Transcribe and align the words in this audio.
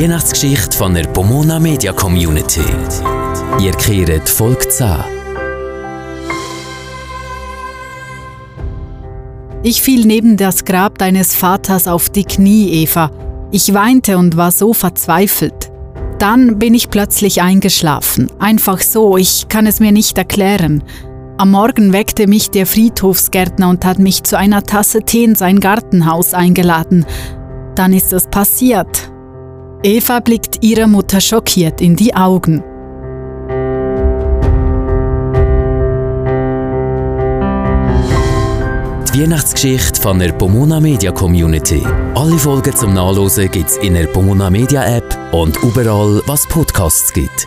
Weihnachtsgeschichte 0.00 0.76
von 0.76 0.94
der 0.94 1.08
Pomona 1.08 1.58
Media 1.58 1.92
Community. 1.92 2.62
Ihr 3.60 3.72
kehrt 3.72 4.28
Folge 4.28 4.68
10. 4.68 4.94
Ich 9.64 9.82
fiel 9.82 10.06
neben 10.06 10.36
das 10.36 10.64
Grab 10.64 10.98
deines 10.98 11.34
Vaters 11.34 11.88
auf 11.88 12.10
die 12.10 12.22
Knie, 12.22 12.84
Eva. 12.84 13.10
Ich 13.50 13.74
weinte 13.74 14.18
und 14.18 14.36
war 14.36 14.52
so 14.52 14.72
verzweifelt. 14.72 15.72
Dann 16.20 16.60
bin 16.60 16.74
ich 16.74 16.90
plötzlich 16.90 17.42
eingeschlafen. 17.42 18.30
Einfach 18.38 18.80
so, 18.82 19.16
ich 19.16 19.48
kann 19.48 19.66
es 19.66 19.80
mir 19.80 19.90
nicht 19.90 20.16
erklären. 20.16 20.84
Am 21.38 21.50
Morgen 21.50 21.92
weckte 21.92 22.28
mich 22.28 22.50
der 22.50 22.66
Friedhofsgärtner 22.66 23.68
und 23.68 23.84
hat 23.84 23.98
mich 23.98 24.22
zu 24.22 24.38
einer 24.38 24.62
Tasse 24.62 25.02
Tee 25.02 25.24
in 25.24 25.34
sein 25.34 25.58
Gartenhaus 25.58 26.34
eingeladen. 26.34 27.04
Dann 27.74 27.92
ist 27.92 28.12
es 28.12 28.28
passiert. 28.28 29.07
Eva 29.82 30.18
blickt 30.18 30.64
ihrer 30.64 30.88
Mutter 30.88 31.20
schockiert 31.20 31.80
in 31.80 31.94
die 31.94 32.12
Augen. 32.12 32.64
Die 39.14 39.22
Weihnachtsgeschichte 39.22 40.00
von 40.00 40.18
der 40.18 40.32
Pomona 40.32 40.80
Media 40.80 41.12
Community. 41.12 41.82
Alle 42.16 42.38
Folgen 42.38 42.74
zum 42.74 42.94
Nachlesen 42.94 43.50
gibt's 43.52 43.76
in 43.76 43.94
der 43.94 44.08
Pomona 44.08 44.50
Media 44.50 44.84
App 44.84 45.16
und 45.32 45.56
überall, 45.62 46.22
was 46.26 46.46
Podcasts 46.48 47.12
gibt. 47.12 47.46